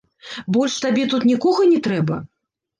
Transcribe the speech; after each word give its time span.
Больш 0.55 0.77
табе 0.85 1.05
тут 1.13 1.29
нікога 1.33 1.71
не 1.71 1.79
трэба? 1.91 2.21